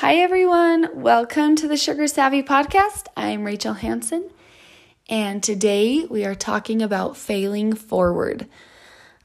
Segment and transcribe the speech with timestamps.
[0.00, 1.02] Hi, everyone.
[1.02, 3.06] Welcome to the Sugar Savvy Podcast.
[3.16, 4.30] I'm Rachel Hanson,
[5.08, 8.46] and today we are talking about failing forward.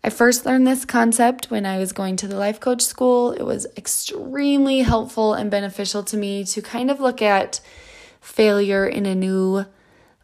[0.04, 3.34] I first learned this concept when I was going to the life coach school.
[3.34, 7.62] It was extremely helpful and beneficial to me to kind of look at
[8.20, 9.68] failure in a new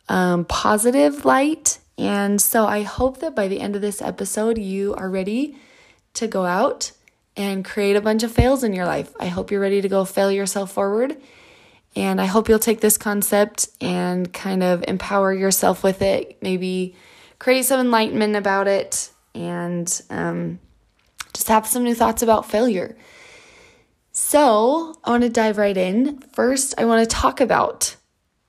[0.07, 1.77] um, positive light.
[1.95, 5.59] And so I hope that by the end of this episode, you are ready
[6.15, 6.93] to go out
[7.39, 9.15] and create a bunch of fails in your life.
[9.17, 11.15] I hope you're ready to go fail yourself forward.
[11.95, 16.95] And I hope you'll take this concept and kind of empower yourself with it, maybe
[17.39, 20.59] create some enlightenment about it, and um,
[21.33, 22.97] just have some new thoughts about failure.
[24.11, 26.19] So, I want to dive right in.
[26.33, 27.95] First, I want to talk about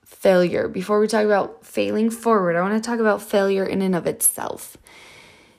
[0.03, 0.67] failure.
[0.67, 4.05] Before we talk about failing forward, I want to talk about failure in and of
[4.05, 4.75] itself.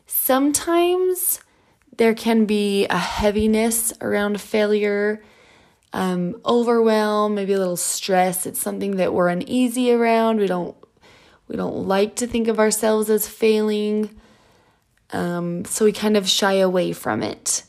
[0.06, 1.40] Sometimes
[1.96, 5.22] there can be a heaviness around failure,
[5.92, 8.46] um, overwhelm, maybe a little stress.
[8.46, 10.38] It's something that we're uneasy around.
[10.38, 10.76] We don't
[11.48, 14.18] we don't like to think of ourselves as failing.
[15.12, 17.64] Um, so we kind of shy away from it.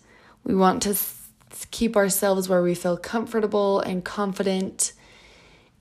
[0.45, 0.95] We want to
[1.71, 4.93] keep ourselves where we feel comfortable and confident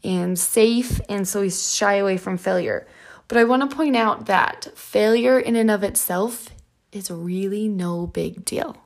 [0.03, 2.89] and safe, and so we shy away from failure.
[3.29, 6.49] But I want to point out that failure in and of itself
[6.93, 8.77] is really no big deal.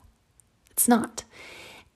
[0.71, 1.23] It's not.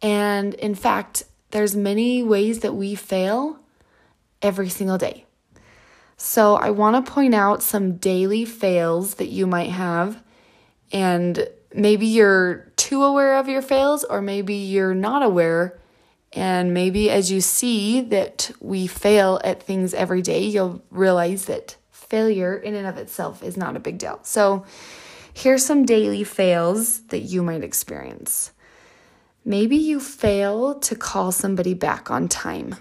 [0.02, 3.60] And in fact, there's many ways that we fail
[4.42, 5.26] every single day.
[6.18, 10.22] So I want to point out some daily fails that you might have
[10.92, 15.80] and maybe you're too aware of your fails or maybe you're not aware
[16.34, 21.76] and maybe as you see that we fail at things every day, you'll realize that
[21.90, 24.20] failure in and of itself is not a big deal.
[24.24, 24.66] So
[25.34, 28.52] Here's some daily fails that you might experience.
[29.44, 32.76] Maybe you fail to call somebody back on time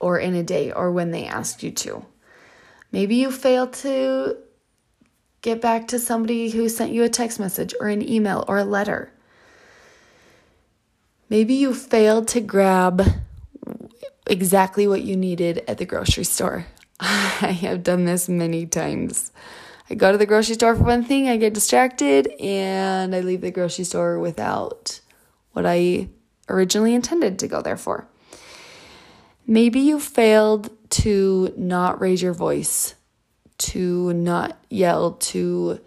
[0.00, 2.04] or in a day or when they asked you to.
[2.90, 4.36] Maybe you fail to
[5.42, 8.64] get back to somebody who sent you a text message or an email or a
[8.64, 9.12] letter.
[11.28, 13.02] Maybe you failed to grab
[14.26, 16.66] exactly what you needed at the grocery store.
[17.00, 19.30] I have done this many times.
[19.90, 23.40] I go to the grocery store for one thing, I get distracted, and I leave
[23.40, 25.00] the grocery store without
[25.52, 26.08] what I
[26.48, 28.06] originally intended to go there for.
[29.46, 32.94] Maybe you failed to not raise your voice,
[33.58, 35.80] to not yell, to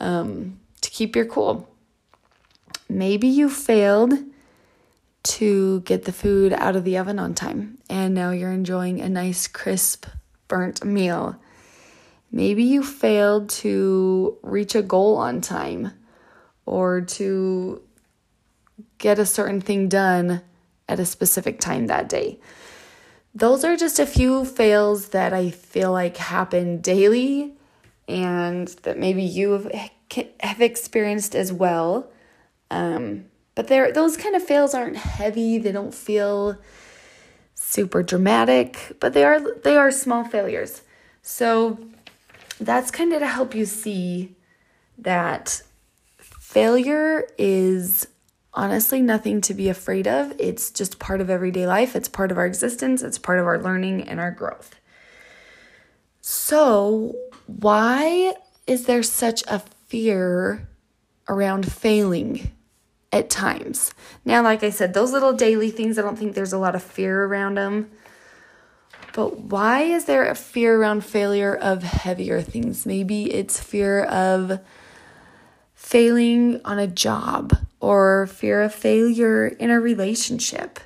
[0.00, 1.68] um, to keep your cool.
[2.88, 4.12] Maybe you failed
[5.24, 9.08] to get the food out of the oven on time, and now you're enjoying a
[9.08, 10.06] nice, crisp,
[10.46, 11.36] burnt meal.
[12.34, 15.92] Maybe you failed to reach a goal on time
[16.66, 17.80] or to
[18.98, 20.42] get a certain thing done
[20.88, 22.40] at a specific time that day.
[23.36, 27.52] Those are just a few fails that I feel like happen daily
[28.08, 29.70] and that maybe you
[30.40, 32.10] have experienced as well.
[32.68, 36.58] Um, but they those kind of fails aren't heavy, they don't feel
[37.54, 40.82] super dramatic, but they are they are small failures.
[41.22, 41.78] So
[42.60, 44.34] that's kind of to help you see
[44.98, 45.62] that
[46.18, 48.06] failure is
[48.52, 50.32] honestly nothing to be afraid of.
[50.38, 53.58] It's just part of everyday life, it's part of our existence, it's part of our
[53.58, 54.76] learning and our growth.
[56.20, 57.16] So,
[57.46, 58.34] why
[58.66, 60.68] is there such a fear
[61.28, 62.52] around failing
[63.12, 63.92] at times?
[64.24, 66.82] Now, like I said, those little daily things, I don't think there's a lot of
[66.82, 67.90] fear around them.
[69.14, 72.84] But why is there a fear around failure of heavier things?
[72.84, 74.58] Maybe it's fear of
[75.76, 80.80] failing on a job or fear of failure in a relationship.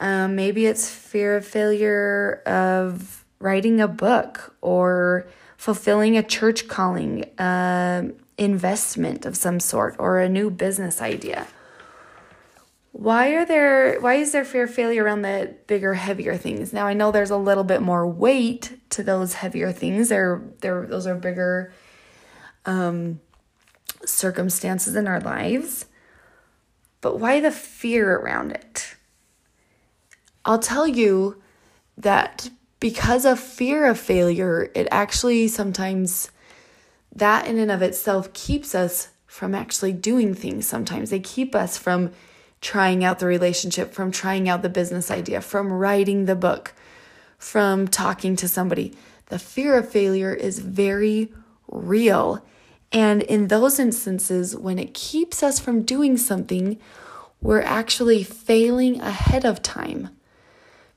[0.00, 5.26] Um, maybe it's fear of failure of writing a book or
[5.58, 8.04] fulfilling a church calling, uh,
[8.38, 11.46] investment of some sort, or a new business idea
[12.92, 16.72] why are there why is there fear of failure around the bigger heavier things?
[16.72, 20.10] Now i know there's a little bit more weight to those heavier things.
[20.10, 21.72] They're, they're those are bigger
[22.66, 23.20] um,
[24.04, 25.86] circumstances in our lives.
[27.00, 28.94] But why the fear around it?
[30.44, 31.42] I'll tell you
[31.96, 36.30] that because of fear of failure it actually sometimes
[37.14, 41.08] that in and of itself keeps us from actually doing things sometimes.
[41.08, 42.12] They keep us from
[42.62, 46.72] trying out the relationship, from trying out the business idea, from writing the book,
[47.36, 48.94] from talking to somebody.
[49.26, 51.32] The fear of failure is very
[51.68, 52.42] real.
[52.92, 56.78] And in those instances, when it keeps us from doing something,
[57.40, 60.10] we're actually failing ahead of time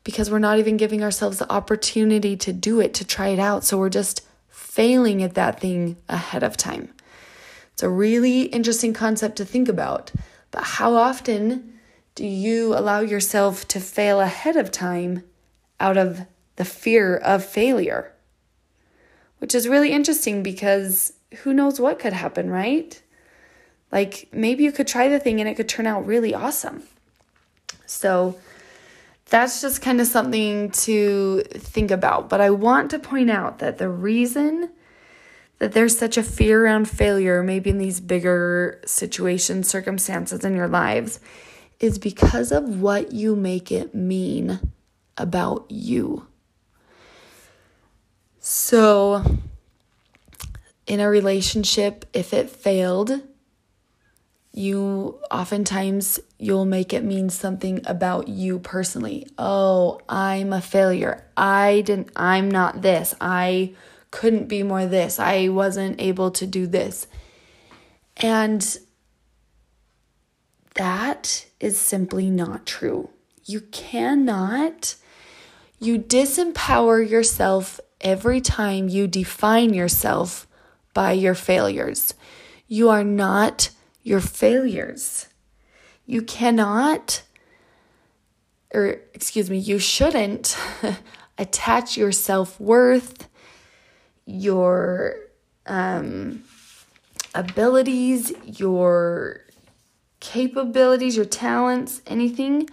[0.04, 3.64] because we're not even giving ourselves the opportunity to do it, to try it out.
[3.64, 6.94] So we're just failing at that thing ahead of time.
[7.74, 10.12] It's a really interesting concept to think about.
[10.56, 11.74] But how often
[12.16, 15.24] do you allow yourself to fail ahead of time
[15.82, 16.22] out of
[16.56, 18.14] the fear of failure?
[19.40, 23.02] Which is really interesting because who knows what could happen, right?
[23.92, 26.84] Like maybe you could try the thing and it could turn out really awesome.
[27.86, 28.40] So
[29.26, 32.30] that's just kind of something to think about.
[32.30, 34.70] But I want to point out that the reason
[35.60, 40.68] that there's such a fear around failure, maybe in these bigger situations, circumstances in your
[40.68, 41.20] lives,
[41.80, 44.60] is because of what you make it mean
[45.18, 46.28] about you.
[48.40, 49.40] So,
[50.86, 53.22] in a relationship, if it failed,
[54.54, 59.28] you oftentimes you'll make it mean something about you personally.
[59.38, 61.26] Oh, I'm a failure.
[61.36, 63.14] I didn't I'm not this.
[63.20, 63.74] I
[64.16, 65.20] couldn't be more this.
[65.20, 67.06] I wasn't able to do this.
[68.16, 68.78] And
[70.76, 73.10] that is simply not true.
[73.44, 74.96] You cannot
[75.80, 80.48] you disempower yourself every time you define yourself
[80.94, 82.14] by your failures.
[82.70, 83.72] You are not
[84.02, 85.28] your failures.
[86.06, 87.24] You cannot,
[88.74, 90.58] or excuse me, you shouldn't
[91.38, 93.28] attach your self worth,
[94.26, 95.16] your
[95.66, 96.44] um,
[97.34, 99.42] abilities, your
[100.20, 102.68] capabilities, your talents, anything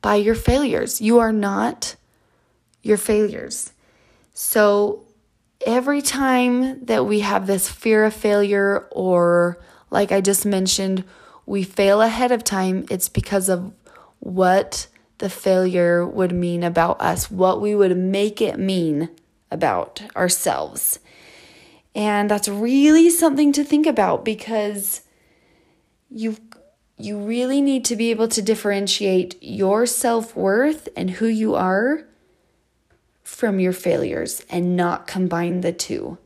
[0.00, 1.00] by your failures.
[1.00, 1.96] You are not
[2.82, 3.72] your failures.
[4.32, 5.04] So
[5.66, 9.58] every time that we have this fear of failure or
[9.90, 11.04] like I just mentioned,
[11.46, 13.72] we fail ahead of time, it's because of
[14.20, 14.86] what
[15.18, 19.08] the failure would mean about us, what we would make it mean
[19.50, 20.98] about ourselves.
[21.94, 25.02] And that's really something to think about because
[26.10, 26.36] you
[27.00, 32.08] you really need to be able to differentiate your self-worth and who you are
[33.22, 36.18] from your failures and not combine the two.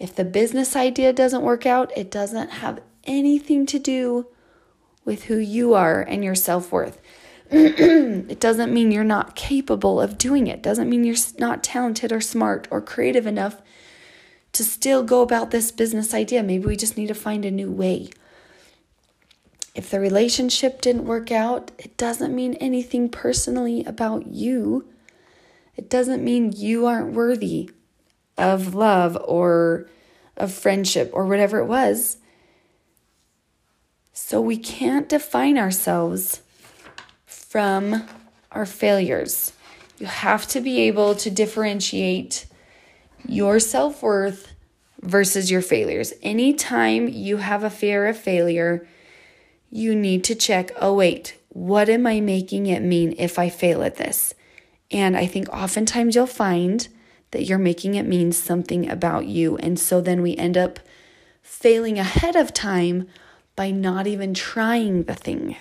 [0.00, 4.26] If the business idea doesn't work out, it doesn't have anything to do
[5.04, 7.00] with who you are and your self worth.
[8.28, 10.60] it doesn't mean you're not capable of doing it.
[10.60, 13.62] Doesn't mean you're not talented or smart or creative enough
[14.50, 16.42] to still go about this business idea.
[16.42, 18.10] Maybe we just need to find a new way.
[19.72, 24.88] If the relationship didn't work out, it doesn't mean anything personally about you.
[25.76, 27.70] It doesn't mean you aren't worthy
[28.36, 29.88] of love or
[30.36, 32.16] of friendship or whatever it was.
[34.12, 36.40] So we can't define ourselves
[37.54, 38.02] from
[38.50, 39.52] our failures.
[39.98, 42.46] You have to be able to differentiate
[43.28, 44.50] your self worth
[45.00, 46.12] versus your failures.
[46.20, 48.88] Anytime you have a fear of failure,
[49.70, 53.84] you need to check oh, wait, what am I making it mean if I fail
[53.84, 54.34] at this?
[54.90, 56.88] And I think oftentimes you'll find
[57.30, 59.58] that you're making it mean something about you.
[59.58, 60.80] And so then we end up
[61.40, 63.06] failing ahead of time
[63.54, 65.54] by not even trying the thing.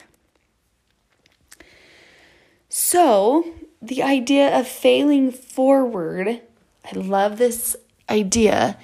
[2.76, 3.46] So,
[3.84, 6.42] the idea of failing forward,
[6.84, 7.76] I love this
[8.10, 8.80] idea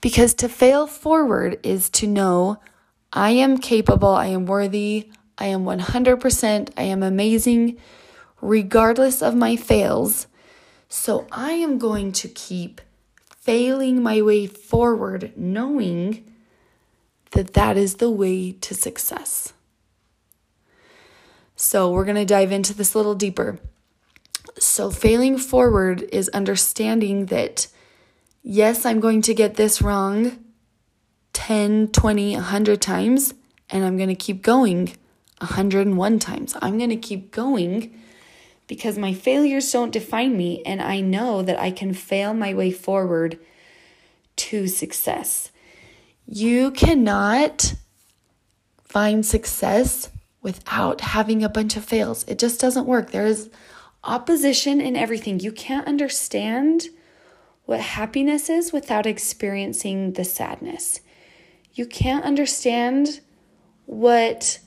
[0.00, 2.58] because to fail forward is to know
[3.12, 7.76] I am capable, I am worthy, I am 100%, I am amazing,
[8.40, 10.26] regardless of my fails.
[10.88, 12.80] So I am going to keep
[13.36, 16.24] failing my way forward, knowing
[17.32, 19.52] that that is the way to success.
[21.60, 23.58] So we're going to dive into this a little deeper.
[24.60, 27.66] So, failing forward is understanding that,
[28.44, 30.38] yes, I'm going to get this wrong
[31.32, 33.34] 10, 20, 100 times,
[33.70, 34.96] and I'm going to keep going
[35.38, 36.56] 101 times.
[36.62, 37.92] I'm going to keep going
[38.68, 42.70] because my failures don't define me, and I know that I can fail my way
[42.70, 43.36] forward
[44.36, 45.50] to success.
[46.24, 47.74] You cannot
[48.84, 50.10] find success
[50.42, 52.24] without having a bunch of fails.
[52.28, 53.10] It just doesn't work.
[53.10, 53.50] There is
[54.04, 55.40] opposition in everything.
[55.40, 56.88] You can't understand
[57.64, 61.00] what happiness is without experiencing the sadness.
[61.74, 63.20] You can't understand
[63.86, 64.58] what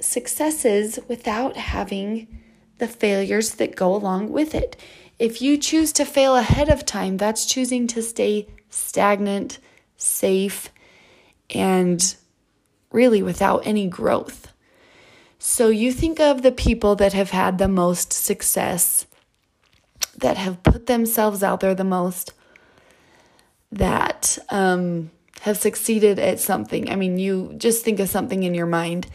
[0.00, 2.40] success is without having
[2.78, 4.76] the failures that go along with it.
[5.18, 9.58] If you choose to fail ahead of time, that's choosing to stay stagnant,
[9.96, 10.70] safe,
[11.50, 12.16] and
[12.90, 14.52] really without any growth.
[15.48, 19.06] So you think of the people that have had the most success,
[20.18, 22.32] that have put themselves out there the most,
[23.70, 25.12] that um,
[25.42, 26.90] have succeeded at something.
[26.90, 29.06] I mean, you just think of something in your mind.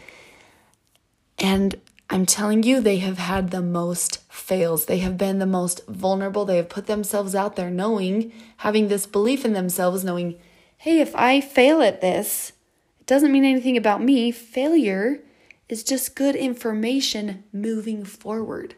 [1.38, 4.86] And I'm telling you, they have had the most fails.
[4.86, 6.46] They have been the most vulnerable.
[6.46, 10.40] They have put themselves out there knowing, having this belief in themselves, knowing,
[10.78, 12.52] hey, if I fail at this,
[13.00, 14.30] it doesn't mean anything about me.
[14.30, 15.20] Failure
[15.68, 18.74] is just good information moving forward.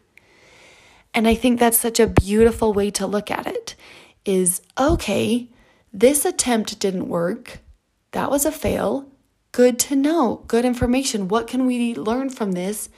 [1.13, 3.77] And I think that's such a beautiful way to look at it
[4.25, 5.49] is okay,
[5.93, 7.61] this attempt didn't work.
[8.13, 9.11] That was a fail.
[9.53, 11.29] Good to know, good information.
[11.29, 12.89] What can we learn from this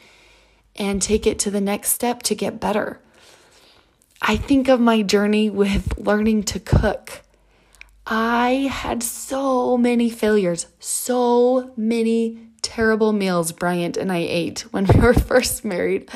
[0.76, 3.00] and take it to the next step to get better?
[4.22, 7.22] I think of my journey with learning to cook.
[8.06, 12.45] I had so many failures, so many
[12.76, 16.10] terrible meals Bryant and I ate when we were first married.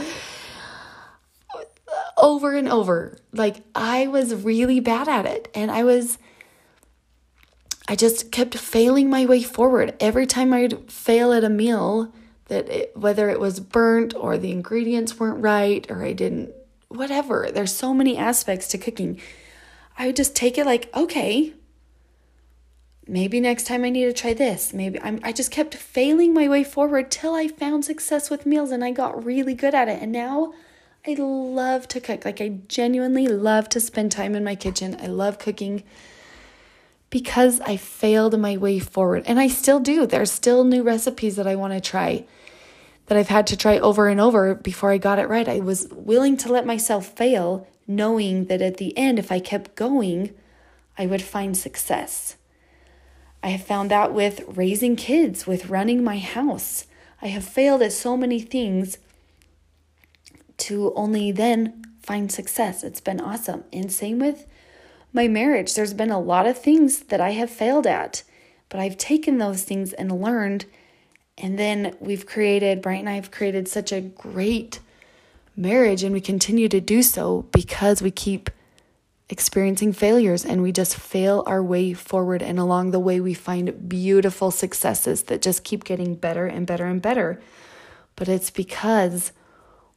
[2.19, 3.17] Over and over.
[3.33, 5.49] Like, I was really bad at it.
[5.55, 6.19] And I was
[7.89, 9.95] I just kept failing my way forward.
[9.99, 12.13] Every time I'd fail at a meal,
[12.49, 16.53] that it, whether it was burnt or the ingredients weren't right or I didn't,
[16.89, 19.19] whatever, there's so many aspects to cooking.
[19.99, 21.55] I would just take it like, okay,
[23.11, 24.73] maybe next time I need to try this.
[24.73, 28.71] Maybe I'm, I just kept failing my way forward till I found success with meals
[28.71, 30.01] and I got really good at it.
[30.01, 30.55] And now
[31.07, 32.25] I love to cook.
[32.25, 34.97] Like, I genuinely love to spend time in my kitchen.
[35.01, 35.83] I love cooking
[37.11, 39.25] because I failed my way forward.
[39.27, 40.07] And I still do.
[40.07, 42.25] There's still new recipes that I want to try
[43.07, 45.49] that I've had to try over and over before I got it right.
[45.49, 49.75] I was willing to let myself fail, knowing that at the end, if I kept
[49.75, 50.33] going,
[50.97, 52.37] I would find success.
[53.43, 56.87] I have found that with raising kids, with running my house.
[57.23, 58.99] I have failed at so many things
[60.59, 62.85] to only then find success.
[62.85, 63.65] It's been awesome.
[63.73, 64.47] And same with
[65.13, 65.75] my marriage.
[65.75, 68.23] There's been a lot of things that I have failed at,
[68.69, 70.67] but I've taken those things and learned.
[71.39, 74.81] And then we've created, Brian and I have created such a great
[75.57, 78.51] marriage, and we continue to do so because we keep
[79.31, 82.43] experiencing failures and we just fail our way forward.
[82.43, 86.87] And along the way, we find beautiful successes that just keep getting better and better
[86.87, 87.41] and better.
[88.17, 89.33] But it's because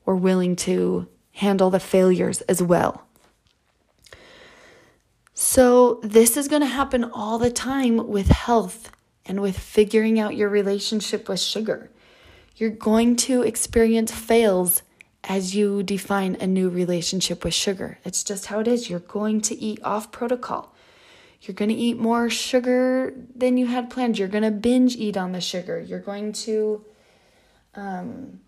[0.06, 3.06] we're willing to handle the failures as well.
[5.34, 8.92] So, this is going to happen all the time with health
[9.25, 11.90] and with figuring out your relationship with sugar.
[12.56, 14.84] You're going to experience fails
[15.24, 17.98] as you define a new relationship with sugar.
[18.03, 18.89] It's just how it is.
[18.89, 20.74] You're going to eat off protocol.
[21.42, 24.18] You're going to eat more sugar than you had planned.
[24.18, 25.80] You're going to binge eat on the sugar.
[25.80, 26.86] You're going to
[27.75, 28.39] um,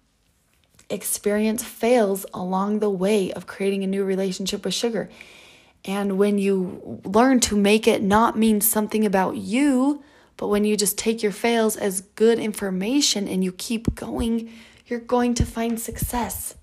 [0.90, 5.10] experience fails along the way of creating a new relationship with sugar.
[5.84, 10.04] And when you learn to make it not mean something about you,
[10.38, 14.52] but when you just take your fails as good information and you keep going,
[14.88, 16.56] you're going to find success.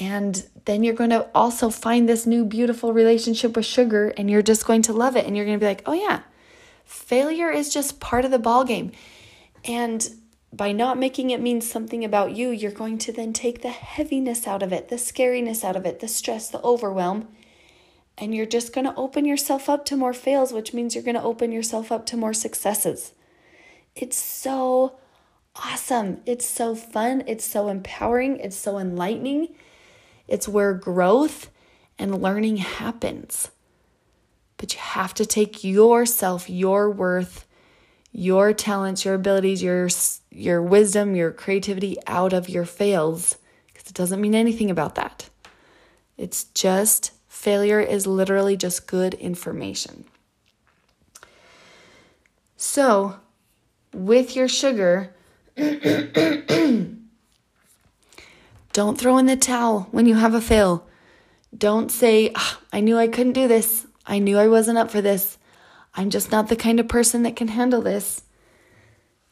[0.00, 4.42] And then you're going to also find this new beautiful relationship with sugar and you're
[4.42, 6.22] just going to love it and you're going to be like, "Oh yeah,
[6.84, 8.92] failure is just part of the ball game."
[9.64, 10.08] And
[10.52, 14.46] by not making it mean something about you, you're going to then take the heaviness
[14.46, 17.28] out of it, the scariness out of it, the stress, the overwhelm,
[18.16, 21.16] and you're just going to open yourself up to more fails, which means you're going
[21.16, 23.12] to open yourself up to more successes.
[23.96, 24.96] It's so
[25.56, 26.20] awesome.
[26.26, 27.24] It's so fun.
[27.26, 28.38] It's so empowering.
[28.38, 29.54] It's so enlightening.
[30.28, 31.50] It's where growth
[31.98, 33.50] and learning happens.
[34.56, 37.46] But you have to take yourself, your worth,
[38.12, 39.88] your talents, your abilities, your
[40.30, 45.28] your wisdom, your creativity out of your fails because it doesn't mean anything about that.
[46.16, 50.04] It's just Failure is literally just good information.
[52.56, 53.16] So,
[53.92, 55.14] with your sugar,
[58.74, 60.84] don't throw in the towel when you have a fail.
[61.56, 63.86] Don't say, oh, I knew I couldn't do this.
[64.04, 65.38] I knew I wasn't up for this.
[65.94, 68.22] I'm just not the kind of person that can handle this.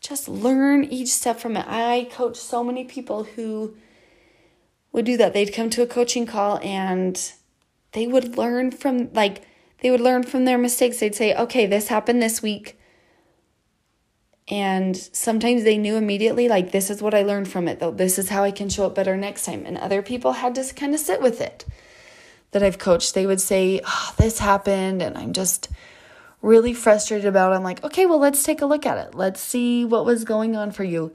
[0.00, 1.66] Just learn each step from it.
[1.68, 3.74] I coach so many people who
[4.92, 5.34] would do that.
[5.34, 7.20] They'd come to a coaching call and
[7.92, 9.42] they would learn from like
[9.80, 11.00] they would learn from their mistakes.
[11.00, 12.78] They'd say, "Okay, this happened this week."
[14.48, 17.92] And sometimes they knew immediately like this is what I learned from it though.
[17.92, 19.64] This is how I can show up better next time.
[19.66, 21.64] And other people had to kind of sit with it.
[22.50, 25.70] That I've coached, they would say, oh, "This happened and I'm just
[26.42, 29.14] really frustrated about it." I'm like, "Okay, well, let's take a look at it.
[29.14, 31.12] Let's see what was going on for you."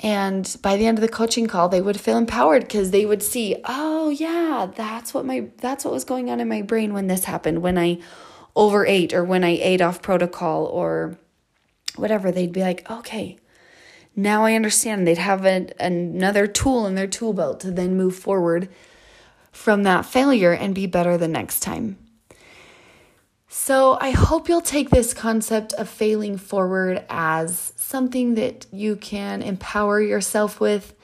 [0.00, 3.22] And by the end of the coaching call, they would feel empowered because they would
[3.22, 7.06] see, oh yeah, that's what my that's what was going on in my brain when
[7.06, 7.98] this happened, when I
[8.56, 11.18] overate or when I ate off protocol or
[11.96, 12.30] whatever.
[12.30, 13.38] They'd be like, okay,
[14.14, 15.06] now I understand.
[15.06, 18.68] They'd have a, another tool in their tool belt to then move forward
[19.50, 21.98] from that failure and be better the next time.
[23.48, 29.42] So, I hope you'll take this concept of failing forward as something that you can
[29.42, 30.94] empower yourself with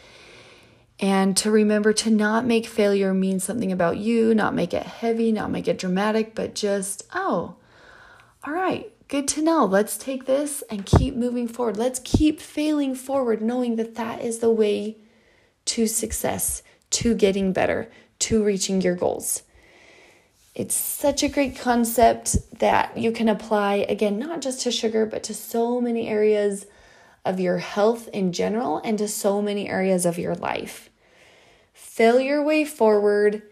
[0.98, 5.30] and to remember to not make failure mean something about you, not make it heavy,
[5.30, 7.56] not make it dramatic, but just, oh,
[8.44, 9.64] all right, good to know.
[9.64, 11.76] Let's take this and keep moving forward.
[11.76, 14.98] Let's keep failing forward, knowing that that is the way
[15.66, 19.42] to success, to getting better, to reaching your goals.
[20.54, 25.22] It's such a great concept that you can apply, again, not just to sugar, but
[25.24, 26.66] to so many areas
[27.24, 30.90] of your health in general and to so many areas of your life.
[31.72, 33.42] Fail your way forward.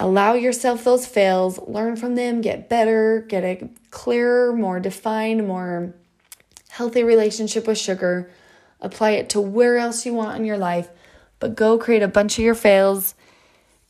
[0.00, 5.94] Allow yourself those fails, learn from them, get better, get a clearer, more defined, more
[6.70, 8.30] healthy relationship with sugar.
[8.80, 10.88] Apply it to where else you want in your life,
[11.38, 13.14] but go create a bunch of your fails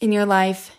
[0.00, 0.76] in your life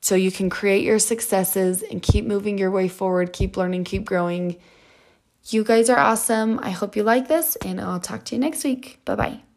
[0.00, 4.04] so you can create your successes and keep moving your way forward, keep learning, keep
[4.04, 4.58] growing.
[5.48, 6.60] You guys are awesome.
[6.62, 9.00] I hope you like this, and I'll talk to you next week.
[9.04, 9.47] Bye bye.